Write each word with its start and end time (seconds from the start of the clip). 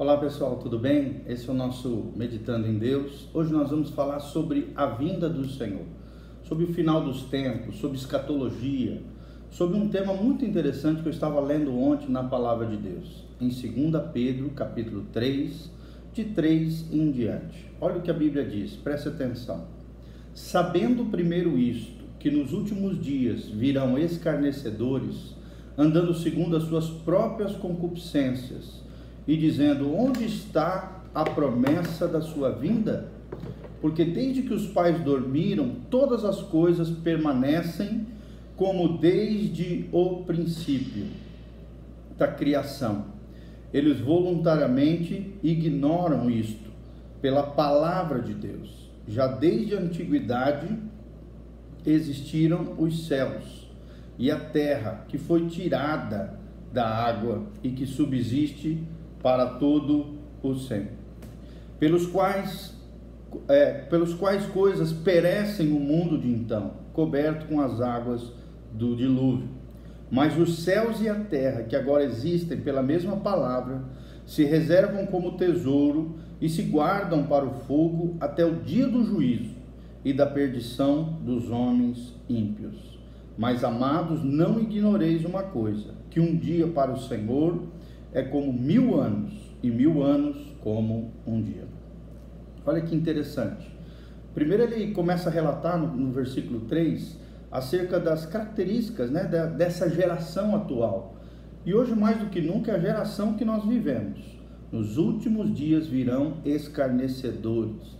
Olá 0.00 0.16
pessoal, 0.16 0.56
tudo 0.56 0.78
bem? 0.78 1.20
Esse 1.28 1.46
é 1.46 1.52
o 1.52 1.54
nosso 1.54 2.10
Meditando 2.16 2.66
em 2.66 2.78
Deus. 2.78 3.28
Hoje 3.34 3.52
nós 3.52 3.68
vamos 3.68 3.90
falar 3.90 4.18
sobre 4.20 4.72
a 4.74 4.86
vinda 4.86 5.28
do 5.28 5.46
Senhor, 5.46 5.84
sobre 6.42 6.64
o 6.64 6.72
final 6.72 7.04
dos 7.04 7.24
tempos, 7.24 7.76
sobre 7.76 7.98
escatologia, 7.98 9.02
sobre 9.50 9.76
um 9.76 9.90
tema 9.90 10.14
muito 10.14 10.42
interessante 10.42 11.02
que 11.02 11.08
eu 11.08 11.12
estava 11.12 11.38
lendo 11.38 11.78
ontem 11.78 12.08
na 12.08 12.24
palavra 12.24 12.66
de 12.66 12.78
Deus, 12.78 13.26
em 13.38 13.48
2 13.48 14.04
Pedro, 14.10 14.48
capítulo 14.52 15.04
3, 15.12 15.70
de 16.14 16.24
3 16.24 16.94
em 16.94 17.10
diante. 17.10 17.70
Olha 17.78 17.98
o 17.98 18.00
que 18.00 18.10
a 18.10 18.14
Bíblia 18.14 18.46
diz, 18.46 18.76
preste 18.76 19.06
atenção. 19.06 19.66
Sabendo 20.32 21.10
primeiro 21.10 21.58
isto, 21.58 22.04
que 22.18 22.30
nos 22.30 22.54
últimos 22.54 22.98
dias 22.98 23.50
virão 23.50 23.98
escarnecedores, 23.98 25.36
andando 25.76 26.14
segundo 26.14 26.56
as 26.56 26.62
suas 26.62 26.88
próprias 26.88 27.54
concupiscências, 27.54 28.80
e 29.26 29.36
dizendo: 29.36 29.94
Onde 29.94 30.24
está 30.24 31.02
a 31.14 31.24
promessa 31.24 32.06
da 32.06 32.20
sua 32.20 32.50
vinda? 32.50 33.10
Porque 33.80 34.04
desde 34.04 34.42
que 34.42 34.52
os 34.52 34.66
pais 34.66 35.00
dormiram, 35.00 35.76
todas 35.88 36.24
as 36.24 36.42
coisas 36.42 36.90
permanecem 36.90 38.06
como 38.56 38.98
desde 38.98 39.88
o 39.90 40.22
princípio 40.24 41.06
da 42.18 42.28
criação. 42.28 43.06
Eles 43.72 44.00
voluntariamente 44.00 45.34
ignoram 45.42 46.28
isto 46.28 46.70
pela 47.22 47.42
palavra 47.42 48.20
de 48.20 48.34
Deus. 48.34 48.90
Já 49.08 49.26
desde 49.26 49.74
a 49.74 49.80
antiguidade 49.80 50.68
existiram 51.86 52.74
os 52.78 53.06
céus 53.06 53.70
e 54.18 54.30
a 54.30 54.38
terra, 54.38 55.06
que 55.08 55.16
foi 55.16 55.48
tirada 55.48 56.38
da 56.70 56.86
água 56.86 57.46
e 57.62 57.70
que 57.70 57.86
subsiste 57.86 58.78
para 59.22 59.46
todo 59.46 60.18
o 60.42 60.54
sempre, 60.54 60.94
pelos 61.78 62.06
quais 62.06 62.78
é, 63.48 63.72
pelos 63.88 64.12
quais 64.14 64.44
coisas 64.46 64.92
perecem 64.92 65.70
o 65.72 65.78
mundo 65.78 66.18
de 66.18 66.28
então, 66.28 66.72
coberto 66.92 67.46
com 67.46 67.60
as 67.60 67.80
águas 67.80 68.32
do 68.72 68.96
dilúvio. 68.96 69.48
Mas 70.10 70.36
os 70.36 70.64
céus 70.64 71.00
e 71.00 71.08
a 71.08 71.14
terra, 71.14 71.62
que 71.62 71.76
agora 71.76 72.04
existem 72.04 72.58
pela 72.58 72.82
mesma 72.82 73.16
palavra, 73.18 73.84
se 74.26 74.44
reservam 74.44 75.06
como 75.06 75.36
tesouro 75.36 76.16
e 76.40 76.48
se 76.48 76.62
guardam 76.62 77.24
para 77.24 77.44
o 77.44 77.54
fogo 77.66 78.16
até 78.20 78.44
o 78.44 78.56
dia 78.56 78.88
do 78.88 79.04
juízo 79.04 79.54
e 80.04 80.12
da 80.12 80.26
perdição 80.26 81.18
dos 81.24 81.50
homens 81.50 82.14
ímpios. 82.28 82.98
Mas, 83.38 83.62
amados, 83.62 84.24
não 84.24 84.60
ignoreis 84.60 85.24
uma 85.24 85.42
coisa: 85.42 85.94
que 86.10 86.18
um 86.18 86.36
dia 86.36 86.66
para 86.66 86.92
o 86.92 86.98
Senhor 86.98 87.62
é 88.12 88.22
como 88.22 88.52
mil 88.52 89.00
anos, 89.00 89.32
e 89.62 89.70
mil 89.70 90.02
anos 90.02 90.36
como 90.60 91.12
um 91.26 91.42
dia. 91.42 91.64
Olha 92.64 92.80
que 92.80 92.94
interessante. 92.94 93.70
Primeiro 94.34 94.62
ele 94.62 94.92
começa 94.92 95.28
a 95.28 95.32
relatar 95.32 95.78
no, 95.78 95.88
no 95.88 96.12
versículo 96.12 96.60
3 96.60 97.18
acerca 97.50 97.98
das 97.98 98.26
características 98.26 99.10
né, 99.10 99.24
dessa 99.56 99.88
geração 99.90 100.54
atual. 100.54 101.16
E 101.66 101.74
hoje, 101.74 101.94
mais 101.94 102.18
do 102.18 102.26
que 102.26 102.40
nunca, 102.40 102.72
é 102.72 102.76
a 102.76 102.78
geração 102.78 103.34
que 103.34 103.44
nós 103.44 103.64
vivemos. 103.66 104.20
Nos 104.72 104.96
últimos 104.96 105.54
dias 105.54 105.86
virão 105.86 106.38
escarnecedores, 106.44 107.98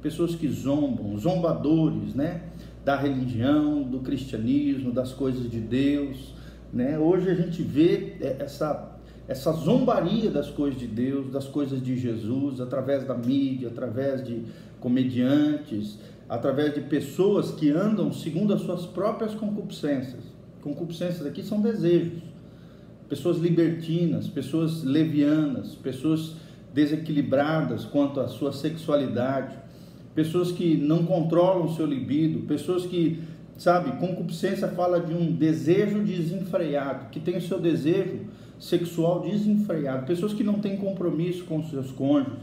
pessoas 0.00 0.34
que 0.34 0.48
zombam, 0.48 1.16
zombadores, 1.18 2.14
né? 2.14 2.42
Da 2.84 2.96
religião, 2.96 3.82
do 3.82 4.00
cristianismo, 4.00 4.92
das 4.92 5.12
coisas 5.12 5.50
de 5.50 5.58
Deus, 5.58 6.34
né? 6.72 6.98
Hoje 6.98 7.28
a 7.30 7.34
gente 7.34 7.62
vê 7.62 8.16
é, 8.20 8.36
essa 8.38 8.93
essa 9.26 9.52
zombaria 9.52 10.30
das 10.30 10.50
coisas 10.50 10.78
de 10.78 10.86
Deus, 10.86 11.30
das 11.30 11.46
coisas 11.46 11.82
de 11.82 11.96
Jesus, 11.96 12.60
através 12.60 13.04
da 13.04 13.14
mídia, 13.14 13.68
através 13.68 14.24
de 14.24 14.42
comediantes, 14.78 15.98
através 16.28 16.74
de 16.74 16.82
pessoas 16.82 17.50
que 17.50 17.70
andam 17.70 18.12
segundo 18.12 18.52
as 18.52 18.60
suas 18.60 18.84
próprias 18.84 19.34
concupiscências. 19.34 20.22
Concupiscências 20.60 21.26
aqui 21.26 21.42
são 21.42 21.60
desejos. 21.60 22.22
Pessoas 23.08 23.38
libertinas, 23.38 24.26
pessoas 24.28 24.82
levianas, 24.82 25.74
pessoas 25.74 26.34
desequilibradas 26.72 27.84
quanto 27.84 28.20
à 28.20 28.28
sua 28.28 28.52
sexualidade, 28.52 29.56
pessoas 30.14 30.50
que 30.50 30.76
não 30.76 31.04
controlam 31.04 31.66
o 31.66 31.74
seu 31.74 31.86
libido, 31.86 32.46
pessoas 32.46 32.84
que, 32.84 33.22
sabe, 33.56 33.98
concupiscência 33.98 34.68
fala 34.68 35.00
de 35.00 35.14
um 35.14 35.32
desejo 35.32 36.02
desenfreado, 36.02 37.10
que 37.10 37.20
tem 37.20 37.36
o 37.36 37.42
seu 37.42 37.60
desejo 37.60 38.20
sexual 38.58 39.20
desenfreado, 39.20 40.06
pessoas 40.06 40.32
que 40.32 40.44
não 40.44 40.54
têm 40.54 40.76
compromisso 40.76 41.44
com 41.44 41.62
seus 41.64 41.90
cônjuges, 41.90 42.38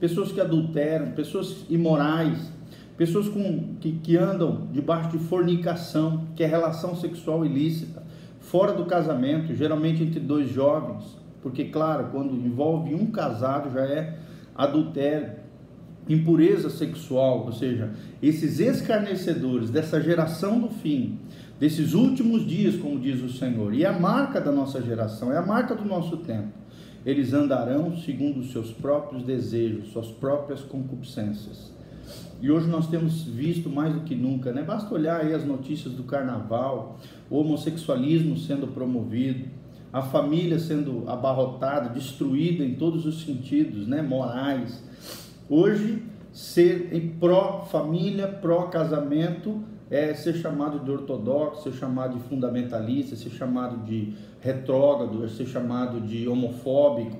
pessoas 0.00 0.32
que 0.32 0.40
adulteram, 0.40 1.12
pessoas 1.12 1.64
imorais, 1.70 2.50
pessoas 2.96 3.28
com, 3.28 3.76
que, 3.80 3.92
que 3.92 4.16
andam 4.16 4.68
debaixo 4.72 5.10
de 5.10 5.18
fornicação, 5.18 6.26
que 6.34 6.42
é 6.42 6.46
relação 6.46 6.96
sexual 6.96 7.44
ilícita, 7.44 8.02
fora 8.40 8.72
do 8.72 8.84
casamento, 8.84 9.54
geralmente 9.54 10.02
entre 10.02 10.20
dois 10.20 10.50
jovens, 10.50 11.04
porque, 11.42 11.64
claro, 11.64 12.08
quando 12.12 12.34
envolve 12.34 12.94
um 12.94 13.06
casado 13.06 13.72
já 13.72 13.82
é 13.82 14.18
adultério, 14.54 15.42
impureza 16.08 16.68
sexual, 16.68 17.44
ou 17.46 17.52
seja, 17.52 17.90
esses 18.22 18.58
escarnecedores 18.58 19.70
dessa 19.70 20.00
geração 20.00 20.60
do 20.60 20.68
fim, 20.68 21.18
desses 21.58 21.94
últimos 21.94 22.46
dias, 22.46 22.76
como 22.76 22.98
diz 22.98 23.22
o 23.22 23.28
Senhor, 23.28 23.72
e 23.72 23.84
é 23.84 23.86
a 23.86 23.98
marca 23.98 24.40
da 24.40 24.50
nossa 24.50 24.82
geração, 24.82 25.32
é 25.32 25.38
a 25.38 25.42
marca 25.42 25.74
do 25.74 25.84
nosso 25.84 26.16
tempo. 26.18 26.48
Eles 27.04 27.32
andarão 27.32 27.96
segundo 27.96 28.40
os 28.40 28.52
seus 28.52 28.70
próprios 28.70 29.22
desejos, 29.24 29.92
suas 29.92 30.08
próprias 30.08 30.60
concupiscências. 30.60 31.72
E 32.40 32.50
hoje 32.50 32.68
nós 32.68 32.88
temos 32.88 33.22
visto 33.22 33.70
mais 33.70 33.94
do 33.94 34.00
que 34.00 34.14
nunca, 34.14 34.52
né? 34.52 34.62
Basta 34.62 34.92
olhar 34.92 35.20
aí 35.20 35.32
as 35.32 35.44
notícias 35.44 35.94
do 35.94 36.02
carnaval, 36.02 36.98
o 37.30 37.38
homossexualismo 37.38 38.36
sendo 38.36 38.66
promovido, 38.66 39.44
a 39.92 40.02
família 40.02 40.58
sendo 40.58 41.04
abarrotada, 41.08 41.90
destruída 41.90 42.64
em 42.64 42.74
todos 42.74 43.06
os 43.06 43.22
sentidos, 43.22 43.86
né? 43.86 44.02
Morais. 44.02 44.82
Hoje, 45.48 46.02
ser 46.32 46.92
em 46.92 47.10
pró-família, 47.10 48.26
pró-casamento, 48.26 49.62
é 49.92 50.14
ser 50.14 50.36
chamado 50.36 50.78
de 50.78 50.90
ortodoxo, 50.90 51.64
ser 51.64 51.78
chamado 51.78 52.16
de 52.16 52.24
fundamentalista, 52.24 53.14
ser 53.14 53.28
chamado 53.28 53.84
de 53.84 54.14
retrógrado, 54.40 55.28
ser 55.28 55.46
chamado 55.46 56.00
de 56.00 56.26
homofóbico, 56.26 57.18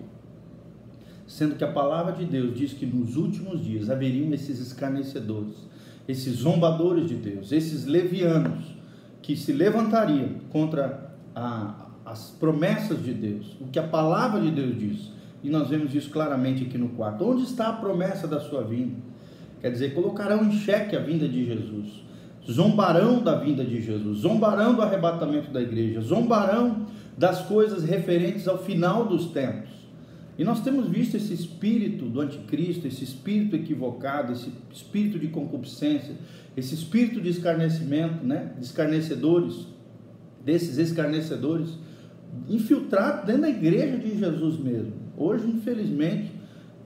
sendo 1.26 1.54
que 1.56 1.64
a 1.64 1.70
palavra 1.70 2.14
de 2.14 2.24
Deus 2.24 2.54
diz 2.54 2.72
que 2.72 2.86
nos 2.86 3.14
últimos 3.16 3.62
dias 3.62 3.90
haveriam 3.90 4.32
esses 4.32 4.58
escarnecedores, 4.58 5.68
esses 6.08 6.36
zombadores 6.36 7.06
de 7.06 7.16
Deus, 7.16 7.52
esses 7.52 7.84
levianos 7.84 8.74
que 9.20 9.36
se 9.36 9.52
levantariam 9.52 10.36
contra 10.48 11.14
a, 11.36 11.88
as 12.06 12.30
promessas 12.30 13.04
de 13.04 13.12
Deus, 13.12 13.54
o 13.60 13.66
que 13.66 13.78
a 13.78 13.86
palavra 13.86 14.40
de 14.40 14.50
Deus 14.50 14.78
diz. 14.78 15.12
E 15.44 15.50
nós 15.50 15.68
vemos 15.68 15.94
isso 15.94 16.08
claramente 16.08 16.64
aqui 16.64 16.78
no 16.78 16.88
quarto. 16.88 17.22
Onde 17.22 17.42
está 17.42 17.68
a 17.68 17.72
promessa 17.74 18.26
da 18.26 18.40
sua 18.40 18.62
vinda? 18.62 18.96
Quer 19.60 19.72
dizer, 19.72 19.92
colocarão 19.92 20.42
em 20.42 20.52
xeque 20.52 20.96
a 20.96 21.00
vinda 21.00 21.28
de 21.28 21.44
Jesus 21.44 22.11
zombarão 22.50 23.22
da 23.22 23.36
vinda 23.36 23.64
de 23.64 23.80
Jesus, 23.80 24.18
zombarão 24.18 24.74
do 24.74 24.82
arrebatamento 24.82 25.50
da 25.50 25.60
igreja, 25.60 26.00
zombarão 26.00 26.86
das 27.16 27.42
coisas 27.42 27.84
referentes 27.84 28.48
ao 28.48 28.58
final 28.58 29.06
dos 29.06 29.26
tempos. 29.26 29.70
E 30.38 30.44
nós 30.44 30.62
temos 30.62 30.88
visto 30.88 31.16
esse 31.16 31.32
espírito 31.32 32.06
do 32.06 32.20
anticristo, 32.20 32.86
esse 32.86 33.04
espírito 33.04 33.54
equivocado, 33.54 34.32
esse 34.32 34.50
espírito 34.72 35.18
de 35.18 35.28
concupiscência, 35.28 36.14
esse 36.56 36.74
espírito 36.74 37.20
de 37.20 37.28
escarnecimento, 37.28 38.24
né, 38.24 38.52
de 38.58 38.64
escarnecedores, 38.64 39.66
desses 40.44 40.78
escarnecedores, 40.78 41.78
infiltrado 42.48 43.26
dentro 43.26 43.42
da 43.42 43.50
igreja 43.50 43.96
de 43.98 44.18
Jesus 44.18 44.58
mesmo. 44.58 44.92
Hoje, 45.16 45.46
infelizmente, 45.46 46.32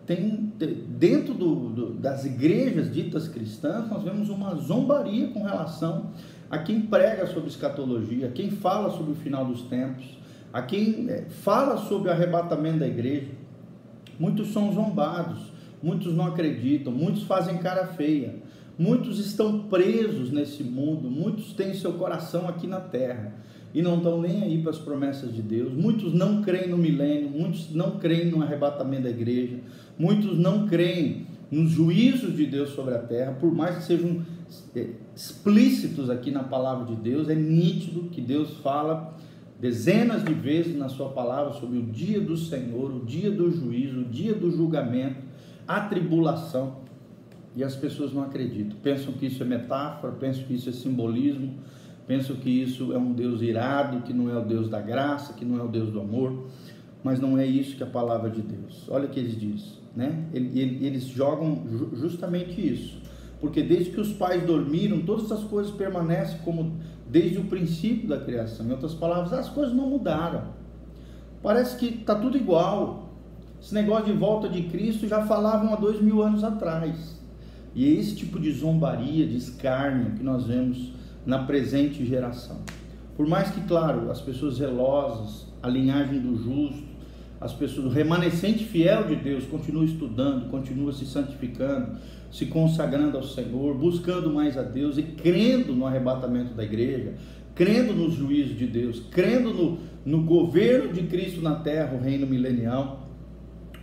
tem 0.07 0.53
dentro 0.89 1.35
do, 1.35 1.55
do, 1.71 1.95
das 1.95 2.25
igrejas 2.25 2.93
ditas 2.93 3.29
cristãs, 3.29 3.91
nós 3.91 4.03
vemos 4.03 4.29
uma 4.29 4.55
zombaria 4.55 5.29
com 5.29 5.43
relação 5.43 6.11
a 6.49 6.59
quem 6.59 6.81
prega 6.81 7.27
sobre 7.27 7.49
escatologia, 7.49 8.29
a 8.29 8.31
quem 8.31 8.51
fala 8.51 8.91
sobre 8.91 9.13
o 9.13 9.17
final 9.17 9.45
dos 9.45 9.63
tempos, 9.63 10.07
a 10.53 10.63
quem 10.63 11.11
é, 11.11 11.23
fala 11.23 11.77
sobre 11.77 12.09
o 12.09 12.13
arrebatamento 12.13 12.79
da 12.79 12.87
igreja. 12.87 13.33
Muitos 14.19 14.53
são 14.53 14.73
zombados, 14.73 15.53
muitos 15.83 16.15
não 16.15 16.27
acreditam, 16.27 16.93
muitos 16.93 17.25
fazem 17.25 17.59
cara 17.59 17.89
feia, 17.89 18.37
muitos 18.79 19.19
estão 19.19 19.65
presos 19.65 20.31
nesse 20.31 20.63
mundo, 20.63 21.11
muitos 21.11 21.53
têm 21.53 21.75
seu 21.75 21.95
coração 21.95 22.49
aqui 22.49 22.67
na 22.67 22.81
terra 22.81 23.35
e 23.77 23.83
não 23.83 23.99
estão 23.99 24.23
nem 24.23 24.43
aí 24.43 24.63
para 24.63 24.71
as 24.71 24.79
promessas 24.79 25.35
de 25.35 25.43
Deus. 25.43 25.71
Muitos 25.71 26.15
não 26.15 26.41
creem 26.41 26.71
no 26.71 26.79
milênio, 26.79 27.29
muitos 27.29 27.75
não 27.75 27.99
creem 27.99 28.31
no 28.31 28.43
arrebatamento 28.43 29.03
da 29.03 29.11
igreja, 29.11 29.59
muitos 29.99 30.39
não 30.39 30.67
creem 30.67 31.27
nos 31.51 31.73
juízos 31.73 32.35
de 32.35 32.47
Deus 32.47 32.71
sobre 32.71 32.95
a 32.95 32.99
terra, 32.99 33.33
por 33.33 33.55
mais 33.55 33.77
que 33.77 33.83
sejam 33.83 34.23
é, 34.75 34.87
explícitos 35.15 36.09
aqui 36.09 36.31
na 36.31 36.43
palavra 36.43 36.87
de 36.87 36.97
Deus, 36.97 37.29
é 37.29 37.35
nítido 37.35 38.05
que 38.05 38.23
Deus 38.23 38.55
fala 38.63 39.15
dezenas 39.61 40.25
de 40.25 40.33
vezes 40.33 40.75
na 40.75 40.89
sua 40.89 41.11
palavra 41.11 41.53
sobre 41.53 41.77
o 41.77 41.83
dia 41.83 42.19
do 42.19 42.35
Senhor, 42.35 42.91
o 42.91 43.05
dia 43.05 43.31
do 43.31 43.51
juízo, 43.51 44.01
o 44.01 44.05
dia 44.05 44.33
do 44.33 44.51
julgamento, 44.51 45.21
a 45.69 45.83
tribulação. 45.83 46.87
E 47.55 47.63
as 47.63 47.75
pessoas 47.75 48.13
não 48.13 48.23
acreditam. 48.23 48.77
Pensam 48.83 49.13
que 49.15 49.27
isso 49.27 49.43
é 49.43 49.47
metáfora, 49.47 50.15
pensam 50.15 50.45
que 50.45 50.55
isso 50.55 50.69
é 50.69 50.73
simbolismo, 50.73 51.55
pensam 52.07 52.37
que 52.37 52.51
isso 52.51 52.93
é 52.93 52.99
um 52.99 53.13
Deus 53.13 53.43
irado, 53.43 54.03
que 54.03 54.13
não 54.13 54.31
é 54.31 54.39
o 54.39 54.45
Deus 54.45 54.69
da 54.69 54.81
graça, 54.81 55.33
que 55.33 55.45
não 55.45 55.59
é 55.59 55.63
o 55.63 55.69
Deus 55.69 55.91
do 55.91 56.01
amor. 56.01 56.47
Mas 57.03 57.21
não 57.21 57.39
é 57.39 57.47
isso 57.47 57.77
que 57.77 57.83
a 57.83 57.87
palavra 57.87 58.31
de 58.31 58.43
Deus. 58.43 58.89
Olha 58.89 59.07
o 59.07 59.09
que 59.09 59.21
eles 59.21 59.39
dizem, 59.39 59.75
né? 59.95 60.25
Eles 60.33 61.05
jogam 61.05 61.65
justamente 61.95 62.61
isso. 62.61 63.01
Porque 63.41 63.63
desde 63.63 63.91
que 63.91 64.01
os 64.01 64.13
pais 64.13 64.43
dormiram, 64.45 65.03
todas 65.03 65.31
as 65.31 65.45
coisas 65.45 65.73
permanecem 65.73 66.39
como 66.39 66.73
desde 67.09 67.39
o 67.39 67.45
princípio 67.45 68.09
da 68.09 68.19
criação. 68.19 68.67
Em 68.67 68.73
outras 68.73 68.95
palavras, 68.95 69.33
as 69.33 69.49
coisas 69.49 69.75
não 69.75 69.89
mudaram. 69.89 70.55
Parece 71.43 71.77
que 71.77 71.87
está 71.87 72.15
tudo 72.15 72.37
igual. 72.37 73.15
Esse 73.61 73.75
negócio 73.75 74.07
de 74.07 74.13
volta 74.13 74.49
de 74.49 74.63
Cristo 74.65 75.07
já 75.07 75.25
falavam 75.27 75.73
há 75.73 75.77
dois 75.77 76.01
mil 76.01 76.23
anos 76.23 76.43
atrás. 76.43 77.21
E 77.75 77.85
é 77.85 78.01
esse 78.01 78.17
tipo 78.17 78.41
de 78.41 78.51
zombaria, 78.51 79.27
de 79.27 79.37
escárnio 79.37 80.13
que 80.13 80.25
nós 80.25 80.47
vemos 80.47 80.93
na 81.27 81.41
presente 81.41 82.07
geração. 82.07 82.61
Por 83.17 83.27
mais 83.27 83.51
que, 83.51 83.61
claro, 83.63 84.11
as 84.11 84.21
pessoas 84.21 84.55
zelosas, 84.55 85.47
a 85.63 85.69
linhagem 85.69 86.21
do 86.21 86.37
justo, 86.37 86.87
as 87.41 87.53
pessoas, 87.53 87.87
o 87.87 87.91
remanescente 87.91 88.65
fiel 88.65 89.05
de 89.05 89.17
Deus 89.17 89.45
continua 89.45 89.85
estudando, 89.85 90.49
continua 90.51 90.93
se 90.93 91.05
santificando, 91.05 91.99
se 92.31 92.47
consagrando 92.47 93.17
ao 93.17 93.23
Senhor, 93.23 93.75
buscando 93.75 94.33
mais 94.33 94.57
a 94.57 94.63
Deus 94.63 94.97
e 94.97 95.03
crendo 95.03 95.75
no 95.75 95.87
arrebatamento 95.87 96.55
da 96.55 96.65
igreja, 96.65 97.15
crendo 97.55 97.95
nos 97.95 98.15
juízos 98.15 98.57
de 98.57 98.67
Deus, 98.67 99.03
crendo 99.11 99.53
no, 99.53 99.79
no 100.05 100.23
governo 100.23 100.93
de 100.93 101.03
Cristo 101.03 101.43
na 101.43 101.57
terra, 101.57 101.95
o 101.95 102.01
reino 102.01 102.27
milenial, 102.27 103.09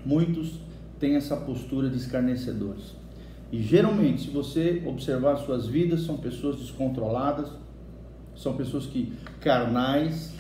muitos 0.06 0.60
têm 1.00 1.16
essa 1.16 1.36
postura 1.36 1.90
de 1.90 1.98
escarnecedores. 1.98 3.03
E 3.54 3.62
geralmente, 3.62 4.24
se 4.24 4.30
você 4.32 4.82
observar 4.84 5.38
suas 5.38 5.68
vidas, 5.68 6.02
são 6.02 6.18
pessoas 6.18 6.56
descontroladas, 6.56 7.52
são 8.36 8.58
pessoas 8.58 8.88
que 8.88 9.14
carnais, 9.40 10.34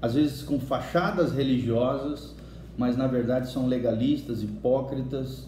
às 0.00 0.14
vezes 0.14 0.44
com 0.44 0.58
fachadas 0.58 1.30
religiosas, 1.30 2.34
mas 2.78 2.96
na 2.96 3.06
verdade 3.06 3.50
são 3.50 3.66
legalistas, 3.66 4.42
hipócritas, 4.42 5.46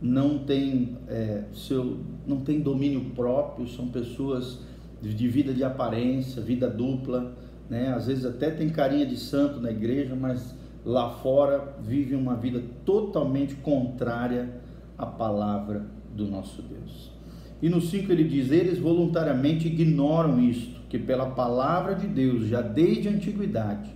não 0.00 0.38
têm 0.38 0.96
é, 1.08 1.44
seu, 1.52 1.98
não 2.26 2.40
tem 2.40 2.58
domínio 2.58 3.10
próprio, 3.10 3.68
são 3.68 3.88
pessoas 3.88 4.60
de 5.02 5.28
vida 5.28 5.52
de 5.52 5.62
aparência, 5.62 6.40
vida 6.40 6.70
dupla, 6.70 7.34
né? 7.68 7.92
Às 7.92 8.06
vezes 8.06 8.24
até 8.24 8.50
tem 8.50 8.70
carinha 8.70 9.04
de 9.04 9.18
santo 9.18 9.60
na 9.60 9.70
igreja, 9.70 10.16
mas 10.18 10.54
lá 10.86 11.10
fora 11.10 11.76
vivem 11.82 12.16
uma 12.16 12.34
vida 12.34 12.62
totalmente 12.86 13.56
contrária 13.56 14.48
à 14.96 15.04
palavra 15.04 15.99
do 16.14 16.26
nosso 16.26 16.62
Deus. 16.62 17.10
E 17.62 17.68
no 17.68 17.80
5 17.80 18.10
ele 18.10 18.24
diz: 18.24 18.50
Eles 18.50 18.78
voluntariamente 18.78 19.68
ignoram 19.68 20.40
isto, 20.40 20.80
que 20.88 20.98
pela 20.98 21.30
palavra 21.30 21.94
de 21.94 22.06
Deus, 22.06 22.46
já 22.46 22.60
desde 22.60 23.08
a 23.08 23.12
antiguidade, 23.12 23.90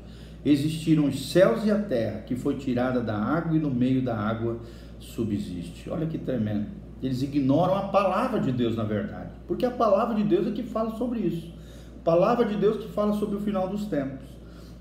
existiram 0.45 1.07
os 1.07 1.31
céus 1.31 1.65
e 1.65 1.71
a 1.71 1.79
terra, 1.79 2.21
que 2.21 2.37
foi 2.37 2.57
tirada 2.57 3.01
da 3.01 3.17
água 3.17 3.57
e 3.57 3.61
no 3.61 3.71
meio 3.71 4.03
da 4.03 4.17
água 4.17 4.61
subsiste. 4.99 5.89
Olha 5.89 6.07
que 6.07 6.19
tremendo. 6.19 6.67
Eles 7.03 7.23
ignoram 7.23 7.75
a 7.75 7.89
palavra 7.89 8.41
de 8.41 8.53
Deus, 8.53 8.77
na 8.77 8.85
verdade, 8.85 9.33
porque 9.47 9.67
a 9.67 9.71
palavra 9.71 10.15
de 10.15 10.23
Deus 10.25 10.47
é 10.47 10.51
que 10.51 10.63
fala 10.63 10.97
sobre 10.97 11.21
isso. 11.21 11.53
A 12.01 12.05
palavra 12.05 12.45
de 12.45 12.57
Deus 12.57 12.77
que 12.77 12.93
fala 12.93 13.15
sobre 13.15 13.37
o 13.37 13.41
final 13.41 13.69
dos 13.69 13.87
tempos. 13.87 14.27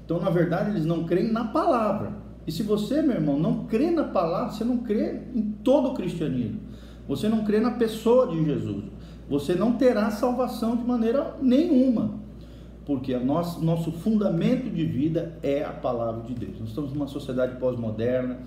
Então, 0.05 0.19
na 0.19 0.29
verdade, 0.29 0.71
eles 0.71 0.85
não 0.85 1.05
creem 1.05 1.31
na 1.31 1.45
palavra. 1.45 2.13
E 2.45 2.51
se 2.51 2.63
você, 2.63 3.01
meu 3.01 3.15
irmão, 3.15 3.39
não 3.39 3.65
crê 3.65 3.89
na 3.89 4.03
palavra, 4.03 4.51
você 4.51 4.65
não 4.65 4.79
crê 4.79 5.21
em 5.33 5.41
todo 5.63 5.89
o 5.89 5.93
cristianismo. 5.93 6.59
Você 7.07 7.27
não 7.27 7.43
crê 7.43 7.59
na 7.59 7.71
pessoa 7.71 8.27
de 8.27 8.43
Jesus. 8.43 8.85
Você 9.29 9.55
não 9.55 9.73
terá 9.73 10.11
salvação 10.11 10.75
de 10.75 10.83
maneira 10.83 11.35
nenhuma 11.41 12.23
porque 12.85 13.17
nosso, 13.17 13.63
nosso 13.63 13.91
fundamento 13.91 14.69
de 14.69 14.85
vida 14.85 15.37
é 15.41 15.63
a 15.63 15.71
palavra 15.71 16.23
de 16.23 16.33
Deus. 16.33 16.59
Nós 16.59 16.69
estamos 16.69 16.91
numa 16.91 17.07
sociedade 17.07 17.57
pós-moderna, 17.57 18.39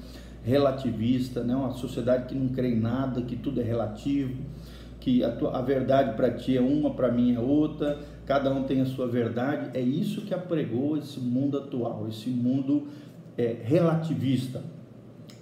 relativista, 0.45 1.43
né? 1.43 1.57
uma 1.57 1.73
sociedade 1.73 2.27
que 2.27 2.35
não 2.35 2.49
crê 2.49 2.69
em 2.69 2.81
nada, 2.81 3.23
que 3.23 3.35
tudo 3.35 3.61
é 3.61 3.65
relativo, 3.65 4.43
que 5.01 5.25
a, 5.25 5.33
tua, 5.33 5.57
a 5.57 5.63
verdade 5.63 6.17
para 6.17 6.31
ti 6.31 6.57
é 6.57 6.61
uma, 6.61 6.91
para 6.91 7.11
mim 7.11 7.35
é 7.35 7.41
outra, 7.41 7.99
cada 8.27 8.53
um 8.53 8.65
tem 8.65 8.81
a 8.81 8.87
sua 8.87 9.09
verdade. 9.09 9.71
É 9.73 9.81
isso 9.81 10.23
que 10.23 10.35
apregou 10.35 10.97
esse 10.97 11.19
mundo 11.19 11.57
atual, 11.57 12.07
esse 12.09 12.29
mundo 12.29 12.89
é, 13.39 13.57
relativista. 13.63 14.63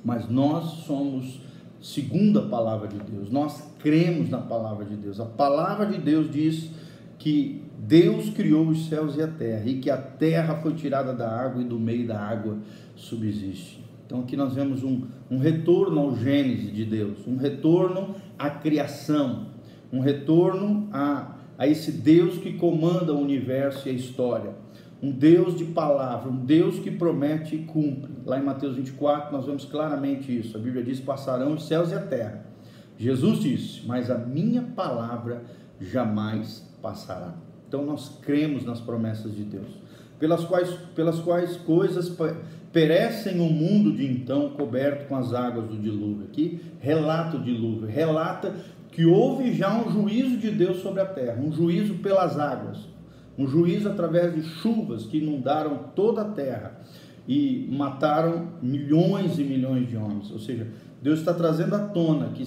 Mas 0.05 0.29
nós 0.29 0.85
somos 0.85 1.41
segundo 1.85 2.39
a 2.39 2.43
palavra 2.47 2.89
de 2.89 2.97
Deus, 2.99 3.31
nós 3.31 3.63
cremos 3.79 4.31
na 4.31 4.39
palavra 4.39 4.87
de 4.87 4.97
Deus. 4.97 5.21
A 5.21 5.27
palavra 5.27 5.85
de 5.85 5.99
Deus 5.99 6.31
diz 6.31 6.71
que 7.19 7.61
Deus 7.79 8.31
criou 8.31 8.69
os 8.69 8.89
céus 8.89 9.17
e 9.17 9.23
a 9.23 9.29
terra, 9.29 9.65
e 9.67 9.75
que 9.75 9.91
a 9.91 9.99
terra 9.99 10.57
foi 10.63 10.73
tirada 10.73 11.13
da 11.13 11.31
água 11.31 11.61
e 11.61 11.65
do 11.67 11.79
meio 11.79 12.07
da 12.07 12.19
água 12.19 12.57
subsiste. 12.97 13.85
Então 14.07 14.21
aqui 14.21 14.35
nós 14.35 14.55
vemos 14.55 14.83
um, 14.83 15.03
um 15.31 15.39
retorno 15.39 16.01
ao 16.01 16.17
Gênesis 16.17 16.75
de 16.75 16.87
Deus, 16.87 17.19
um 17.27 17.37
retorno 17.37 18.15
à 18.39 18.49
criação, 18.49 19.49
um 19.93 20.01
retorno 20.01 20.89
a, 20.91 21.37
a 21.59 21.69
esse 21.69 21.93
Deus 21.93 22.39
que 22.39 22.55
comanda 22.55 23.13
o 23.13 23.21
universo 23.21 23.87
e 23.89 23.91
a 23.91 23.95
história. 23.95 24.53
Um 25.05 25.11
Deus 25.11 25.55
de 25.55 25.67
palavra, 25.67 26.31
um 26.31 26.47
Deus 26.47 26.79
que 26.79 26.91
promete 26.91 27.56
e 27.56 27.59
cumpre. 27.59 28.11
Lá 28.25 28.39
em 28.39 28.43
Mateus 28.43 28.75
24 28.75 29.31
nós 29.31 29.45
vemos 29.45 29.67
claramente 29.67 30.35
isso. 30.35 30.56
A 30.56 30.61
Bíblia 30.61 30.83
diz: 30.83 30.99
passarão 30.99 31.53
os 31.53 31.69
céus 31.69 31.91
e 31.91 31.95
a 31.95 32.01
terra. 32.01 32.47
Jesus 32.97 33.41
disse: 33.41 33.83
Mas 33.87 34.11
a 34.11 34.17
minha 34.17 34.62
palavra 34.62 35.43
jamais 35.79 36.67
passará. 36.81 37.35
Então 37.69 37.85
nós 37.85 38.19
cremos 38.23 38.65
nas 38.65 38.81
promessas 38.81 39.37
de 39.37 39.43
Deus, 39.43 39.79
pelas 40.19 40.43
quais, 40.43 40.71
pelas 40.95 41.21
quais 41.21 41.55
coisas 41.59 42.11
perecem 42.73 43.41
o 43.41 43.51
mundo 43.51 43.93
de 43.93 44.06
então 44.06 44.49
coberto 44.51 45.06
com 45.06 45.17
as 45.17 45.35
águas 45.35 45.67
do 45.67 45.77
dilúvio. 45.77 46.25
Aqui 46.25 46.62
relata 46.81 47.37
o 47.37 47.43
dilúvio, 47.43 47.87
relata 47.87 48.55
que 48.91 49.05
houve 49.05 49.53
já 49.53 49.77
um 49.77 49.93
juízo 49.93 50.39
de 50.39 50.51
Deus 50.51 50.79
sobre 50.79 51.03
a 51.03 51.06
terra, 51.06 51.43
um 51.43 51.53
juízo 51.53 51.97
pelas 51.97 52.39
águas, 52.39 52.94
um 53.39 53.47
juízo 53.47 53.89
através 53.89 54.35
de 54.35 54.43
chuvas 54.43 55.05
que 55.07 55.19
inundaram 55.19 55.91
toda 55.95 56.23
a 56.23 56.25
terra 56.25 56.81
e 57.27 57.69
mataram 57.73 58.49
milhões 58.63 59.39
e 59.39 59.45
milhões 59.45 59.89
de 59.89 59.97
homens. 59.97 60.31
Ou 60.31 60.39
seja, 60.39 60.67
Deus 61.03 61.19
está 61.19 61.35
trazendo 61.35 61.75
à 61.75 61.81
tona 61.81 62.29
que 62.29 62.44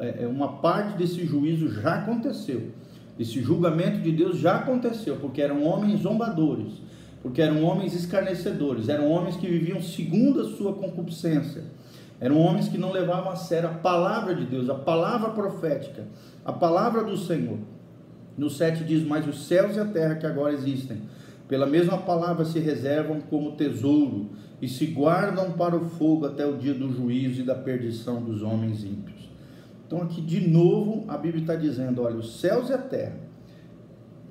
é, 0.00 0.24
é 0.24 0.26
uma 0.26 0.58
parte 0.58 0.96
desse 0.96 1.24
juízo 1.24 1.68
já 1.80 1.96
aconteceu 1.96 2.72
esse 3.18 3.42
julgamento 3.42 3.98
de 3.98 4.12
Deus 4.12 4.38
já 4.38 4.56
aconteceu, 4.56 5.16
porque 5.16 5.42
eram 5.42 5.64
homens 5.64 6.02
zombadores, 6.02 6.74
porque 7.20 7.42
eram 7.42 7.64
homens 7.64 7.92
escarnecedores, 7.94 8.88
eram 8.88 9.10
homens 9.10 9.36
que 9.36 9.46
viviam 9.46 9.82
segundo 9.82 10.40
a 10.40 10.44
sua 10.44 10.72
concupiscência, 10.74 11.64
eram 12.20 12.38
homens 12.38 12.68
que 12.68 12.78
não 12.78 12.92
levavam 12.92 13.32
a 13.32 13.36
sério 13.36 13.68
a 13.68 13.74
palavra 13.74 14.34
de 14.34 14.44
Deus, 14.44 14.70
a 14.70 14.74
palavra 14.74 15.30
profética, 15.30 16.06
a 16.44 16.52
palavra 16.52 17.02
do 17.02 17.16
Senhor. 17.16 17.58
No 18.38 18.48
7 18.48 18.84
diz: 18.84 19.04
Mas 19.04 19.26
os 19.26 19.46
céus 19.46 19.76
e 19.76 19.80
a 19.80 19.84
terra 19.84 20.14
que 20.14 20.24
agora 20.24 20.54
existem, 20.54 21.02
pela 21.48 21.66
mesma 21.66 21.98
palavra 21.98 22.44
se 22.44 22.60
reservam 22.60 23.20
como 23.20 23.56
tesouro 23.56 24.30
e 24.62 24.68
se 24.68 24.86
guardam 24.86 25.52
para 25.52 25.76
o 25.76 25.84
fogo 25.84 26.26
até 26.26 26.46
o 26.46 26.56
dia 26.56 26.72
do 26.72 26.92
juízo 26.92 27.40
e 27.40 27.44
da 27.44 27.54
perdição 27.54 28.22
dos 28.22 28.42
homens 28.42 28.84
ímpios. 28.84 29.28
Então, 29.86 30.02
aqui 30.02 30.20
de 30.20 30.46
novo, 30.46 31.04
a 31.08 31.16
Bíblia 31.16 31.42
está 31.42 31.56
dizendo: 31.56 32.02
olha, 32.02 32.16
os 32.16 32.38
céus 32.38 32.68
e 32.68 32.72
a 32.72 32.78
terra, 32.78 33.16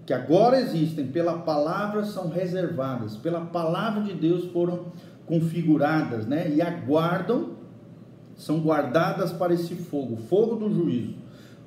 que 0.06 0.14
agora 0.14 0.60
existem, 0.60 1.08
pela 1.08 1.40
palavra 1.40 2.06
são 2.06 2.30
reservadas, 2.30 3.18
pela 3.18 3.42
palavra 3.42 4.04
de 4.04 4.14
Deus 4.14 4.46
foram 4.52 4.86
configuradas, 5.26 6.26
né? 6.26 6.50
E 6.50 6.62
aguardam, 6.62 7.58
são 8.36 8.60
guardadas 8.60 9.34
para 9.34 9.54
esse 9.54 9.76
fogo, 9.76 10.16
fogo 10.16 10.56
do 10.56 10.74
juízo, 10.74 11.16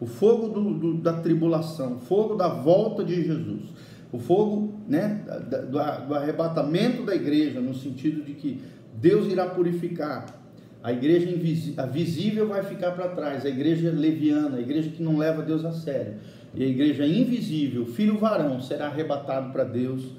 o 0.00 0.06
fogo 0.06 0.48
do, 0.48 0.74
do, 0.74 0.94
da 0.94 1.14
tribulação, 1.14 1.96
o 1.96 1.98
fogo 1.98 2.34
da 2.34 2.48
volta 2.48 3.04
de 3.04 3.22
Jesus, 3.22 3.62
o 4.10 4.18
fogo 4.18 4.74
né, 4.88 5.24
do, 5.50 6.08
do 6.08 6.14
arrebatamento 6.14 7.04
da 7.04 7.14
igreja, 7.14 7.60
no 7.60 7.74
sentido 7.74 8.24
de 8.24 8.32
que 8.34 8.60
Deus 8.94 9.30
irá 9.30 9.46
purificar 9.46 10.40
a 10.82 10.92
igreja 10.92 11.28
a 11.76 11.86
visível 11.86 12.48
vai 12.48 12.62
ficar 12.62 12.92
para 12.92 13.08
trás, 13.08 13.44
a 13.44 13.48
igreja 13.48 13.90
leviana, 13.90 14.56
a 14.56 14.60
igreja 14.60 14.88
que 14.88 15.02
não 15.02 15.18
leva 15.18 15.42
Deus 15.42 15.64
a 15.64 15.72
sério. 15.72 16.14
E 16.54 16.64
a 16.64 16.66
igreja 16.66 17.06
invisível, 17.06 17.84
filho 17.84 18.18
varão, 18.18 18.60
será 18.60 18.86
arrebatado 18.86 19.52
para 19.52 19.62
Deus 19.62 20.14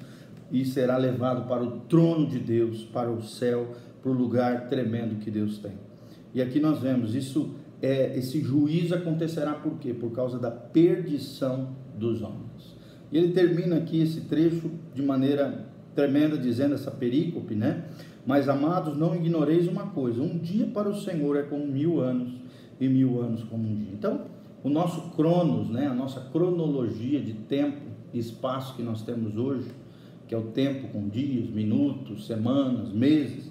e 0.52 0.64
será 0.64 0.96
levado 0.96 1.48
para 1.48 1.62
o 1.62 1.80
trono 1.80 2.28
de 2.28 2.38
Deus, 2.38 2.84
para 2.84 3.10
o 3.10 3.22
céu, 3.22 3.74
para 4.00 4.10
o 4.10 4.14
lugar 4.14 4.68
tremendo 4.68 5.16
que 5.16 5.30
Deus 5.30 5.58
tem. 5.58 5.72
E 6.32 6.40
aqui 6.40 6.60
nós 6.60 6.78
vemos 6.78 7.14
isso 7.14 7.56
é 7.82 8.16
esse 8.16 8.40
juízo 8.40 8.94
acontecerá 8.94 9.54
por 9.54 9.78
quê? 9.78 9.92
Por 9.92 10.12
causa 10.12 10.38
da 10.38 10.50
perdição 10.50 11.70
dos 11.98 12.22
homens. 12.22 12.76
E 13.10 13.18
ele 13.18 13.32
termina 13.32 13.76
aqui 13.76 14.00
esse 14.00 14.22
trecho 14.22 14.70
de 14.94 15.02
maneira 15.02 15.66
tremenda 15.94 16.38
dizendo 16.38 16.74
essa 16.74 16.90
perícope, 16.90 17.54
né? 17.54 17.84
Mas 18.24 18.48
amados, 18.48 18.96
não 18.96 19.14
ignoreis 19.14 19.66
uma 19.66 19.88
coisa: 19.88 20.22
um 20.22 20.38
dia 20.38 20.66
para 20.66 20.88
o 20.88 20.94
Senhor 20.94 21.36
é 21.36 21.42
como 21.42 21.66
mil 21.66 22.00
anos, 22.00 22.32
e 22.80 22.88
mil 22.88 23.20
anos 23.20 23.42
como 23.44 23.68
um 23.68 23.74
dia. 23.74 23.92
Então, 23.92 24.22
o 24.62 24.68
nosso 24.68 25.10
cronos, 25.10 25.68
né? 25.68 25.88
A 25.88 25.94
nossa 25.94 26.20
cronologia 26.20 27.20
de 27.20 27.34
tempo 27.34 27.82
e 28.12 28.18
espaço 28.18 28.76
que 28.76 28.82
nós 28.82 29.02
temos 29.02 29.36
hoje, 29.36 29.68
que 30.28 30.34
é 30.34 30.38
o 30.38 30.44
tempo 30.44 30.88
com 30.88 31.08
dias, 31.08 31.50
minutos, 31.50 32.26
semanas, 32.26 32.92
meses, 32.92 33.50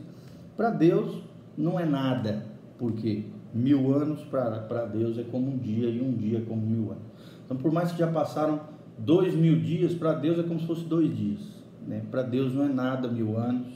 para 0.55 0.69
Deus 0.69 1.21
não 1.57 1.79
é 1.79 1.85
nada, 1.85 2.45
porque 2.77 3.25
mil 3.53 3.93
anos 3.93 4.21
para 4.21 4.85
Deus 4.85 5.17
é 5.17 5.23
como 5.23 5.51
um 5.51 5.57
dia 5.57 5.89
e 5.89 6.01
um 6.01 6.13
dia 6.13 6.39
é 6.39 6.41
como 6.41 6.61
mil 6.61 6.91
anos. 6.91 7.03
Então, 7.45 7.57
por 7.57 7.71
mais 7.71 7.91
que 7.91 7.99
já 7.99 8.07
passaram 8.07 8.61
dois 8.97 9.35
mil 9.35 9.59
dias, 9.59 9.93
para 9.93 10.13
Deus 10.13 10.39
é 10.39 10.43
como 10.43 10.59
se 10.59 10.65
fosse 10.65 10.85
dois 10.85 11.15
dias. 11.15 11.41
Né? 11.87 12.01
Para 12.09 12.21
Deus 12.21 12.53
não 12.53 12.65
é 12.65 12.69
nada 12.69 13.07
mil 13.07 13.37
anos. 13.37 13.67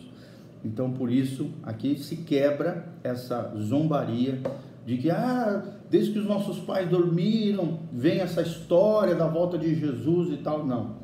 Então, 0.64 0.92
por 0.92 1.12
isso, 1.12 1.52
aqui 1.62 1.98
se 1.98 2.18
quebra 2.18 2.88
essa 3.04 3.54
zombaria 3.60 4.42
de 4.86 4.98
que, 4.98 5.12
ah, 5.12 5.64
desde 5.90 6.14
que 6.14 6.20
os 6.20 6.26
nossos 6.26 6.60
pais 6.60 6.90
dormiram, 6.90 7.80
vem 7.92 8.20
essa 8.20 8.42
história 8.42 9.16
da 9.16 9.28
volta 9.28 9.58
de 9.58 9.76
Jesus 9.76 10.32
e 10.32 10.38
tal. 10.38 10.66
Não. 10.66 10.96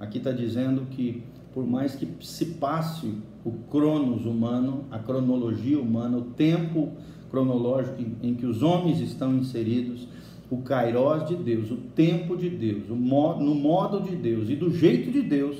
Aqui 0.00 0.18
está 0.18 0.32
dizendo 0.32 0.86
que, 0.90 1.22
por 1.52 1.66
mais 1.66 1.94
que 1.94 2.08
se 2.20 2.46
passe 2.46 3.14
o 3.44 3.52
cronos 3.70 4.24
humano, 4.24 4.84
a 4.90 4.98
cronologia 4.98 5.78
humana, 5.78 6.18
o 6.18 6.22
tempo 6.22 6.92
cronológico 7.34 8.00
em 8.22 8.34
que 8.34 8.46
os 8.46 8.62
homens 8.62 9.00
estão 9.00 9.34
inseridos, 9.34 10.06
o 10.48 10.58
kairós 10.58 11.26
de 11.26 11.34
Deus, 11.34 11.68
o 11.68 11.76
tempo 11.76 12.36
de 12.36 12.48
Deus, 12.48 12.88
modo, 12.88 13.42
no 13.42 13.56
modo 13.56 14.00
de 14.00 14.14
Deus 14.14 14.48
e 14.48 14.54
do 14.54 14.72
jeito 14.72 15.10
de 15.10 15.20
Deus, 15.20 15.56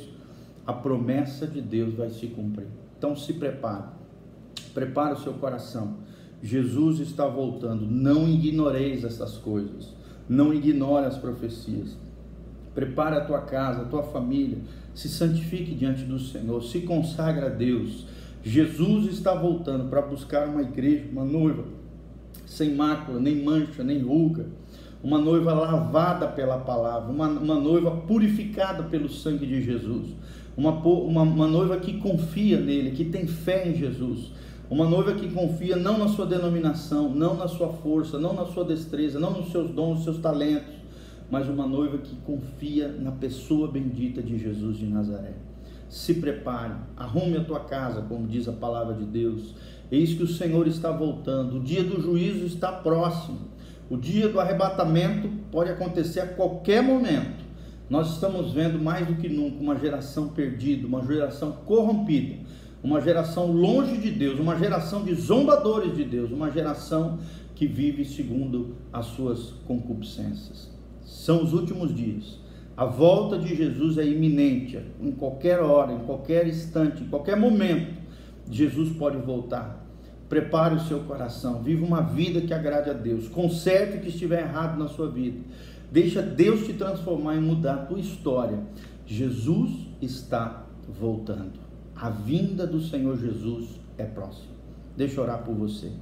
a 0.64 0.72
promessa 0.72 1.48
de 1.48 1.60
Deus 1.60 1.94
vai 1.94 2.10
se 2.10 2.28
cumprir. 2.28 2.68
Então 2.96 3.16
se 3.16 3.32
prepare, 3.32 3.86
prepare 4.72 5.14
o 5.14 5.18
seu 5.18 5.32
coração. 5.34 5.96
Jesus 6.40 7.00
está 7.00 7.26
voltando. 7.26 7.86
Não 7.86 8.28
ignoreis 8.28 9.02
essas 9.02 9.36
coisas. 9.38 9.94
Não 10.28 10.52
ignore 10.52 11.06
as 11.06 11.16
profecias. 11.16 11.96
Prepare 12.74 13.16
a 13.16 13.24
tua 13.24 13.40
casa, 13.40 13.82
a 13.82 13.84
tua 13.86 14.02
família. 14.02 14.58
Se 14.94 15.08
santifique 15.08 15.74
diante 15.74 16.04
do 16.04 16.18
Senhor. 16.18 16.62
Se 16.62 16.80
consagre 16.80 17.46
a 17.46 17.48
Deus. 17.48 18.06
Jesus 18.44 19.06
está 19.06 19.34
voltando 19.34 19.88
para 19.88 20.02
buscar 20.02 20.46
uma 20.46 20.62
igreja, 20.62 21.06
uma 21.10 21.24
noiva 21.24 21.64
sem 22.46 22.74
mácula, 22.74 23.18
nem 23.18 23.42
mancha, 23.42 23.82
nem 23.82 23.98
ruga 23.98 24.46
uma 25.04 25.18
noiva 25.18 25.52
lavada 25.52 26.26
pela 26.26 26.56
palavra, 26.56 27.12
uma, 27.12 27.28
uma 27.28 27.56
noiva 27.56 27.90
purificada 27.90 28.84
pelo 28.84 29.10
sangue 29.10 29.46
de 29.46 29.60
Jesus, 29.60 30.14
uma, 30.56 30.70
uma, 30.70 31.20
uma 31.20 31.46
noiva 31.46 31.76
que 31.76 31.98
confia 31.98 32.58
nele, 32.58 32.92
que 32.92 33.04
tem 33.04 33.26
fé 33.26 33.68
em 33.68 33.74
Jesus, 33.74 34.32
uma 34.70 34.88
noiva 34.88 35.12
que 35.12 35.28
confia 35.28 35.76
não 35.76 35.98
na 35.98 36.08
sua 36.08 36.24
denominação, 36.24 37.10
não 37.10 37.36
na 37.36 37.46
sua 37.46 37.68
força, 37.68 38.18
não 38.18 38.32
na 38.32 38.46
sua 38.46 38.64
destreza, 38.64 39.20
não 39.20 39.30
nos 39.30 39.52
seus 39.52 39.70
dons, 39.70 39.96
nos 39.96 40.04
seus 40.04 40.18
talentos, 40.18 40.72
mas 41.30 41.46
uma 41.50 41.66
noiva 41.66 41.98
que 41.98 42.16
confia 42.24 42.88
na 42.88 43.12
pessoa 43.12 43.68
bendita 43.70 44.22
de 44.22 44.38
Jesus 44.38 44.78
de 44.78 44.86
Nazaré. 44.86 45.34
Se 45.88 46.14
prepare, 46.14 46.74
arrume 46.96 47.36
a 47.36 47.44
tua 47.44 47.60
casa, 47.60 48.02
como 48.02 48.26
diz 48.26 48.48
a 48.48 48.52
palavra 48.52 48.94
de 48.94 49.04
Deus. 49.04 49.54
Eis 49.90 50.14
que 50.14 50.22
o 50.22 50.28
Senhor 50.28 50.66
está 50.66 50.90
voltando, 50.90 51.56
o 51.56 51.60
dia 51.60 51.84
do 51.84 52.00
juízo 52.00 52.44
está 52.46 52.72
próximo. 52.72 53.54
O 53.88 53.96
dia 53.96 54.28
do 54.28 54.40
arrebatamento 54.40 55.28
pode 55.52 55.70
acontecer 55.70 56.20
a 56.20 56.26
qualquer 56.26 56.82
momento. 56.82 57.44
Nós 57.88 58.14
estamos 58.14 58.52
vendo 58.52 58.78
mais 58.78 59.06
do 59.06 59.14
que 59.16 59.28
nunca 59.28 59.60
uma 59.60 59.78
geração 59.78 60.28
perdida, 60.28 60.86
uma 60.86 61.04
geração 61.04 61.52
corrompida, 61.52 62.36
uma 62.82 63.00
geração 63.00 63.52
longe 63.52 63.98
de 63.98 64.10
Deus, 64.10 64.40
uma 64.40 64.58
geração 64.58 65.04
de 65.04 65.14
zombadores 65.14 65.94
de 65.94 66.02
Deus, 66.02 66.30
uma 66.32 66.50
geração 66.50 67.18
que 67.54 67.66
vive 67.66 68.04
segundo 68.04 68.74
as 68.92 69.06
suas 69.06 69.52
concupiscências. 69.66 70.70
São 71.04 71.44
os 71.44 71.52
últimos 71.52 71.94
dias. 71.94 72.38
A 72.76 72.84
volta 72.84 73.38
de 73.38 73.54
Jesus 73.54 73.98
é 73.98 74.04
iminente, 74.04 74.80
em 75.00 75.12
qualquer 75.12 75.60
hora, 75.60 75.92
em 75.92 76.00
qualquer 76.00 76.46
instante, 76.48 77.04
em 77.04 77.06
qualquer 77.06 77.36
momento. 77.36 77.94
Jesus 78.50 78.96
pode 78.96 79.16
voltar. 79.18 79.84
Prepare 80.28 80.74
o 80.74 80.80
seu 80.80 81.00
coração, 81.00 81.62
viva 81.62 81.84
uma 81.84 82.00
vida 82.00 82.40
que 82.40 82.52
agrade 82.52 82.90
a 82.90 82.92
Deus. 82.92 83.28
Conserte 83.28 83.98
o 83.98 84.00
que 84.00 84.08
estiver 84.08 84.42
errado 84.42 84.76
na 84.78 84.88
sua 84.88 85.08
vida. 85.08 85.38
Deixa 85.92 86.20
Deus 86.20 86.66
te 86.66 86.72
transformar 86.72 87.36
e 87.36 87.40
mudar 87.40 87.74
a 87.74 87.86
tua 87.86 88.00
história. 88.00 88.58
Jesus 89.06 89.70
está 90.02 90.66
voltando. 90.88 91.52
A 91.94 92.10
vinda 92.10 92.66
do 92.66 92.80
Senhor 92.80 93.16
Jesus 93.16 93.68
é 93.96 94.04
próxima. 94.04 94.52
Deixa 94.96 95.20
eu 95.20 95.24
orar 95.24 95.44
por 95.44 95.54
você. 95.54 95.92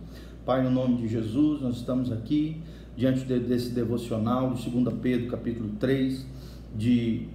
Pai, 0.46 0.62
no 0.62 0.70
nome 0.70 0.96
de 0.96 1.08
Jesus, 1.08 1.60
nós 1.60 1.76
estamos 1.76 2.10
aqui 2.10 2.62
diante 2.96 3.24
desse 3.24 3.70
devocional 3.70 4.54
de 4.54 4.70
2 4.70 4.94
Pedro, 5.00 5.30
capítulo 5.30 5.70
3, 5.78 6.26
de 6.74 7.28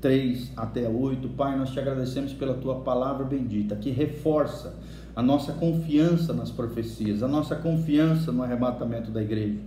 3 0.00 0.52
até 0.56 0.88
8. 0.88 1.28
Pai, 1.30 1.58
nós 1.58 1.70
te 1.70 1.78
agradecemos 1.78 2.32
pela 2.32 2.54
tua 2.54 2.76
palavra 2.80 3.24
bendita, 3.24 3.76
que 3.76 3.90
reforça 3.90 4.74
a 5.14 5.22
nossa 5.22 5.52
confiança 5.52 6.32
nas 6.32 6.50
profecias, 6.50 7.22
a 7.22 7.28
nossa 7.28 7.56
confiança 7.56 8.32
no 8.32 8.42
arrebatamento 8.42 9.10
da 9.10 9.22
igreja, 9.22 9.58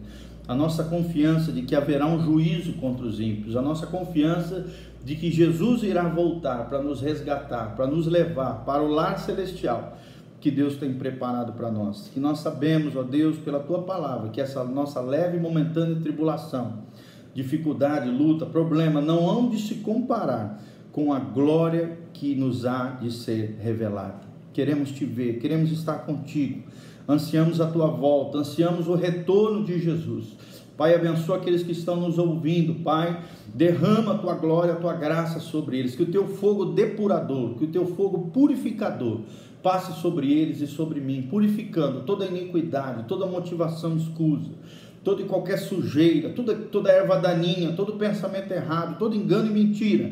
a 0.48 0.56
nossa 0.56 0.84
confiança 0.84 1.52
de 1.52 1.62
que 1.62 1.76
haverá 1.76 2.06
um 2.08 2.22
juízo 2.22 2.74
contra 2.74 3.06
os 3.06 3.20
ímpios, 3.20 3.56
a 3.56 3.62
nossa 3.62 3.86
confiança 3.86 4.66
de 5.04 5.16
que 5.16 5.30
Jesus 5.30 5.84
irá 5.84 6.08
voltar 6.08 6.70
para 6.70 6.82
nos 6.82 7.02
resgatar, 7.02 7.76
para 7.76 7.86
nos 7.88 8.08
levar 8.08 8.64
para 8.66 8.82
o 8.82 8.88
lar 8.88 9.20
celestial 9.20 9.98
que 10.40 10.52
Deus 10.52 10.76
tem 10.76 10.94
preparado 10.94 11.54
para 11.54 11.72
nós. 11.72 12.10
Que 12.14 12.20
nós 12.20 12.40
sabemos, 12.40 12.96
ó 12.98 13.04
Deus, 13.04 13.38
pela 13.38 13.60
tua 13.60 13.84
palavra, 13.84 14.30
que 14.30 14.42
essa 14.42 14.62
nossa 14.64 15.00
leve 15.00 15.38
e 15.38 15.40
momentânea 15.40 15.96
tribulação, 16.02 16.80
dificuldade, 17.34 18.10
luta, 18.10 18.46
problema 18.46 19.02
não 19.02 19.30
hão 19.30 19.50
de 19.50 19.60
se 19.60 19.76
comparar 19.76 20.62
com 20.92 21.12
a 21.12 21.20
glória 21.20 21.98
que 22.14 22.36
nos 22.36 22.66
há 22.66 22.90
de 23.02 23.12
ser 23.12 23.58
revelada. 23.62 24.22
Queremos 24.54 24.92
te 24.92 25.04
ver, 25.04 25.40
queremos 25.40 25.72
estar 25.72 26.06
contigo, 26.06 26.64
ansiamos 27.10 27.60
a 27.60 27.68
tua 27.68 27.88
volta, 27.88 28.38
ansiamos 28.38 28.88
o 28.88 28.94
retorno 28.94 29.66
de 29.66 29.80
Jesus. 29.80 30.38
Pai, 30.78 30.96
abençoa 30.96 31.38
aqueles 31.38 31.64
que 31.64 31.72
estão 31.72 31.96
nos 31.96 32.18
ouvindo, 32.18 32.84
Pai, 32.84 33.24
derrama 33.54 34.14
a 34.14 34.18
tua 34.18 34.36
glória, 34.36 34.74
a 34.74 34.78
tua 34.78 34.94
graça 34.94 35.40
sobre 35.40 35.78
eles, 35.78 35.96
que 35.96 36.04
o 36.04 36.12
teu 36.12 36.28
fogo 36.28 36.66
depurador, 36.66 37.56
que 37.56 37.66
o 37.66 37.68
teu 37.68 37.86
fogo 37.86 38.32
purificador 38.32 39.22
passe 39.62 40.00
sobre 40.02 40.32
eles 40.32 40.62
e 40.62 40.68
sobre 40.68 41.00
mim, 41.00 41.28
purificando 41.30 42.02
toda 42.02 42.26
iniquidade, 42.26 43.06
toda 43.08 43.26
motivação 43.26 43.96
escusa, 43.96 44.52
toda 45.04 45.22
e 45.22 45.26
qualquer 45.26 45.58
sujeira, 45.58 46.30
toda, 46.30 46.56
toda 46.56 46.92
erva 46.92 47.20
daninha, 47.20 47.74
todo 47.74 47.94
pensamento 47.94 48.52
errado, 48.52 48.98
todo 48.98 49.16
engano 49.16 49.48
e 49.48 49.52
mentira, 49.52 50.12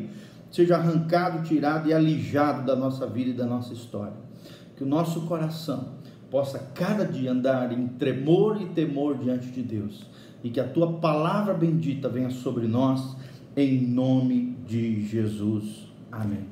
seja 0.50 0.76
arrancado, 0.76 1.46
tirado 1.46 1.88
e 1.88 1.94
alijado 1.94 2.66
da 2.66 2.76
nossa 2.76 3.06
vida 3.06 3.30
e 3.30 3.34
da 3.34 3.46
nossa 3.46 3.72
história 3.72 4.32
que 4.76 4.84
o 4.84 4.86
nosso 4.88 5.22
coração 5.22 5.94
possa 6.28 6.58
cada 6.74 7.04
dia 7.04 7.30
andar 7.30 7.72
em 7.72 7.86
tremor 7.86 8.60
e 8.60 8.66
temor 8.66 9.16
diante 9.16 9.48
de 9.48 9.62
Deus 9.62 10.06
e 10.42 10.50
que 10.50 10.58
a 10.58 10.66
tua 10.66 10.94
palavra 10.94 11.54
bendita 11.54 12.08
venha 12.08 12.30
sobre 12.30 12.66
nós 12.66 13.16
em 13.56 13.86
nome 13.86 14.56
de 14.66 15.06
Jesus. 15.06 15.88
Amém. 16.10 16.51